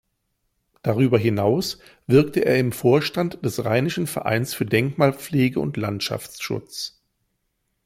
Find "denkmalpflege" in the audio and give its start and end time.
4.65-5.59